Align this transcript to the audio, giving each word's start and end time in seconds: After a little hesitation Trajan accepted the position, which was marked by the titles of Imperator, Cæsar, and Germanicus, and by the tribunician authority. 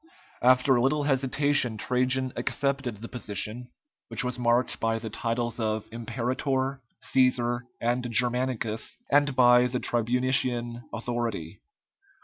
After 0.41 0.75
a 0.75 0.81
little 0.81 1.03
hesitation 1.03 1.77
Trajan 1.77 2.33
accepted 2.35 2.97
the 3.03 3.07
position, 3.07 3.67
which 4.07 4.23
was 4.23 4.39
marked 4.39 4.79
by 4.79 4.97
the 4.97 5.11
titles 5.11 5.59
of 5.59 5.87
Imperator, 5.91 6.81
Cæsar, 7.05 7.59
and 7.79 8.09
Germanicus, 8.11 8.97
and 9.11 9.35
by 9.35 9.67
the 9.67 9.79
tribunician 9.79 10.81
authority. 10.91 11.61